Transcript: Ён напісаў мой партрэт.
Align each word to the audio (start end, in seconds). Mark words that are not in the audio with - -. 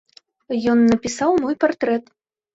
Ён 0.73 0.79
напісаў 0.93 1.37
мой 1.45 1.55
партрэт. 1.67 2.11